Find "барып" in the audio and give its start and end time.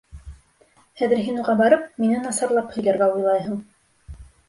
1.61-1.85